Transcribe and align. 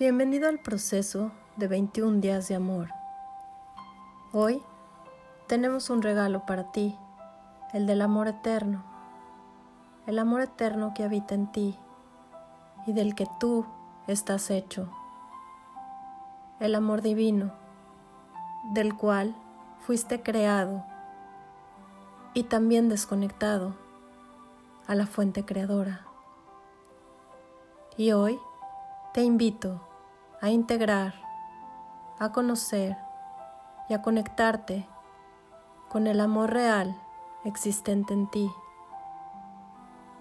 Bienvenido 0.00 0.48
al 0.48 0.60
proceso 0.60 1.30
de 1.56 1.68
21 1.68 2.22
días 2.22 2.48
de 2.48 2.54
amor. 2.54 2.88
Hoy 4.32 4.62
tenemos 5.46 5.90
un 5.90 6.00
regalo 6.00 6.46
para 6.46 6.72
ti, 6.72 6.96
el 7.74 7.86
del 7.86 8.00
amor 8.00 8.26
eterno, 8.26 8.82
el 10.06 10.18
amor 10.18 10.40
eterno 10.40 10.94
que 10.94 11.04
habita 11.04 11.34
en 11.34 11.52
ti 11.52 11.78
y 12.86 12.94
del 12.94 13.14
que 13.14 13.26
tú 13.38 13.66
estás 14.06 14.50
hecho, 14.50 14.88
el 16.60 16.74
amor 16.76 17.02
divino, 17.02 17.52
del 18.72 18.96
cual 18.96 19.36
fuiste 19.80 20.22
creado 20.22 20.82
y 22.32 22.44
también 22.44 22.88
desconectado 22.88 23.74
a 24.86 24.94
la 24.94 25.06
fuente 25.06 25.44
creadora. 25.44 26.06
Y 27.98 28.12
hoy 28.12 28.40
te 29.12 29.24
invito 29.24 29.89
a 30.40 30.50
integrar, 30.50 31.14
a 32.18 32.32
conocer 32.32 32.96
y 33.88 33.94
a 33.94 34.02
conectarte 34.02 34.86
con 35.88 36.06
el 36.06 36.20
amor 36.20 36.50
real 36.50 36.96
existente 37.44 38.14
en 38.14 38.30
ti, 38.30 38.50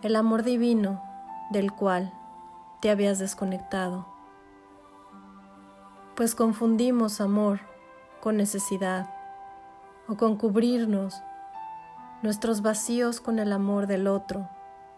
el 0.01 0.15
amor 0.15 0.43
divino 0.43 1.01
del 1.51 1.71
cual 1.71 2.13
te 2.81 2.89
habías 2.89 3.19
desconectado, 3.19 4.05
pues 6.15 6.35
confundimos 6.35 7.21
amor 7.21 7.61
con 8.21 8.35
necesidad 8.35 9.09
o 10.09 10.17
con 10.17 10.35
cubrirnos 10.35 11.21
nuestros 12.21 12.61
vacíos 12.61 13.21
con 13.21 13.39
el 13.39 13.53
amor 13.53 13.87
del 13.87 14.07
otro 14.07 14.49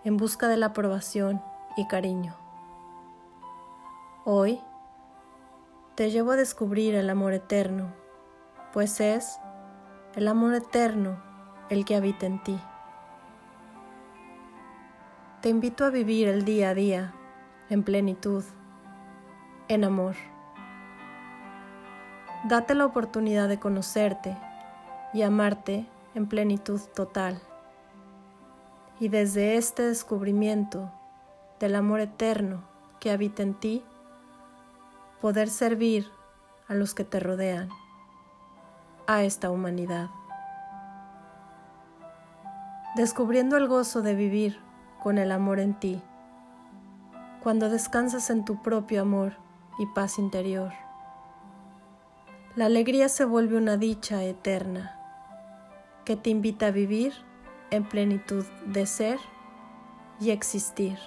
en 0.04 0.18
busca 0.18 0.48
de 0.48 0.58
la 0.58 0.68
aprobación 0.68 1.42
y 1.78 1.86
cariño. 1.86 2.36
Hoy 4.26 4.62
te 6.02 6.10
llevo 6.10 6.32
a 6.32 6.36
descubrir 6.36 6.96
el 6.96 7.12
amor 7.12 7.32
eterno, 7.34 7.94
pues 8.74 9.00
es 9.00 9.38
el 10.16 10.28
amor 10.28 10.56
eterno 10.56 11.22
el 11.70 11.86
que 11.86 11.96
habita 11.96 12.26
en 12.26 12.42
ti. 12.42 12.60
Te 15.44 15.50
invito 15.50 15.86
a 15.86 15.92
vivir 15.92 16.28
el 16.28 16.44
día 16.44 16.72
a 16.72 16.74
día 16.74 17.14
en 17.70 17.84
plenitud, 17.84 18.44
en 19.68 19.84
amor. 19.84 20.16
Date 22.46 22.74
la 22.74 22.88
oportunidad 22.88 23.48
de 23.48 23.60
conocerte 23.60 24.36
y 25.14 25.22
amarte 25.22 25.86
en 26.16 26.26
plenitud 26.26 26.82
total. 26.96 27.40
Y 29.00 29.10
desde 29.10 29.56
este 29.56 29.84
descubrimiento 29.84 30.92
del 31.60 31.76
amor 31.76 32.00
eterno 32.00 32.64
que 33.00 33.12
habita 33.12 33.44
en 33.44 33.54
ti, 33.54 33.84
poder 35.22 35.50
servir 35.50 36.10
a 36.68 36.74
los 36.74 36.96
que 36.96 37.04
te 37.04 37.20
rodean, 37.20 37.70
a 39.08 39.24
esta 39.24 39.52
humanidad. 39.52 40.10
Descubriendo 42.96 43.56
el 43.56 43.68
gozo 43.68 44.02
de 44.02 44.16
vivir 44.16 44.60
con 45.02 45.18
el 45.18 45.32
amor 45.32 45.60
en 45.60 45.80
ti, 45.80 46.02
cuando 47.44 47.70
descansas 47.70 48.30
en 48.30 48.46
tu 48.46 48.62
propio 48.62 49.02
amor 49.02 49.34
y 49.80 49.86
paz 49.86 50.18
interior. 50.18 50.72
La 52.56 52.66
alegría 52.66 53.08
se 53.08 53.24
vuelve 53.24 53.58
una 53.58 53.78
dicha 53.78 54.24
eterna 54.24 54.98
que 56.04 56.16
te 56.16 56.30
invita 56.32 56.68
a 56.68 56.72
vivir 56.72 57.14
en 57.70 57.88
plenitud 57.88 58.46
de 58.66 58.86
ser 58.86 59.20
y 60.20 60.32
existir. 60.32 60.98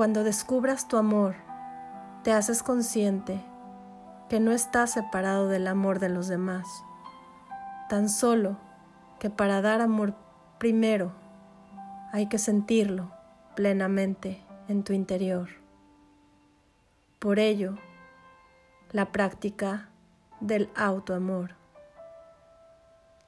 Cuando 0.00 0.24
descubras 0.24 0.88
tu 0.88 0.96
amor, 0.96 1.34
te 2.24 2.32
haces 2.32 2.62
consciente 2.62 3.38
que 4.30 4.40
no 4.40 4.50
estás 4.50 4.92
separado 4.92 5.48
del 5.48 5.66
amor 5.66 5.98
de 5.98 6.08
los 6.08 6.26
demás, 6.26 6.66
tan 7.90 8.08
solo 8.08 8.56
que 9.18 9.28
para 9.28 9.60
dar 9.60 9.82
amor 9.82 10.14
primero 10.56 11.12
hay 12.14 12.30
que 12.30 12.38
sentirlo 12.38 13.12
plenamente 13.54 14.42
en 14.68 14.84
tu 14.84 14.94
interior. 14.94 15.50
Por 17.18 17.38
ello, 17.38 17.76
la 18.92 19.12
práctica 19.12 19.90
del 20.40 20.70
autoamor. 20.76 21.56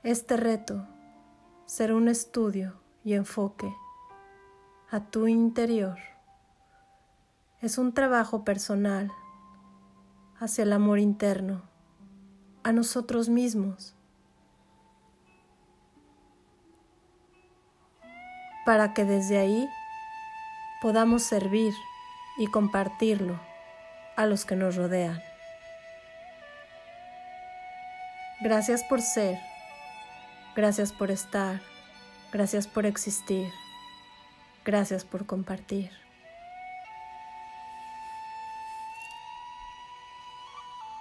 Este 0.04 0.38
reto 0.38 0.86
será 1.66 1.94
un 1.94 2.08
estudio 2.08 2.80
y 3.04 3.12
enfoque 3.12 3.70
a 4.90 5.00
tu 5.00 5.28
interior 5.28 5.98
es 7.62 7.78
un 7.78 7.94
trabajo 7.94 8.44
personal 8.44 9.12
hacia 10.40 10.64
el 10.64 10.72
amor 10.72 10.98
interno, 10.98 11.62
a 12.64 12.72
nosotros 12.72 13.28
mismos, 13.28 13.94
para 18.66 18.92
que 18.94 19.04
desde 19.04 19.38
ahí 19.38 19.68
podamos 20.80 21.22
servir 21.22 21.72
y 22.36 22.48
compartirlo 22.48 23.40
a 24.16 24.26
los 24.26 24.44
que 24.44 24.56
nos 24.56 24.74
rodean. 24.74 25.22
Gracias 28.40 28.82
por 28.82 29.00
ser, 29.00 29.38
gracias 30.56 30.92
por 30.92 31.12
estar, 31.12 31.60
gracias 32.32 32.66
por 32.66 32.86
existir, 32.86 33.52
gracias 34.64 35.04
por 35.04 35.26
compartir. 35.26 36.02